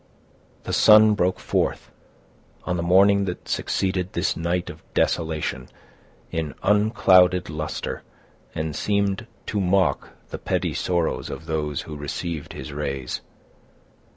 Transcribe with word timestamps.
The 0.63 0.73
sun 0.73 1.13
broke 1.13 1.39
forth, 1.39 1.91
on 2.63 2.75
the 2.75 2.81
morning 2.81 3.25
that 3.25 3.47
succeeded 3.47 4.13
this 4.13 4.35
night 4.35 4.67
of 4.71 4.81
desolation, 4.95 5.69
in 6.31 6.55
unclouded 6.63 7.51
luster, 7.51 8.01
and 8.55 8.75
seemed 8.75 9.27
to 9.45 9.61
mock 9.61 10.09
the 10.29 10.39
petty 10.39 10.73
sorrows 10.73 11.29
of 11.29 11.45
those 11.45 11.81
who 11.83 11.95
received 11.95 12.53
his 12.53 12.73
rays. 12.73 13.21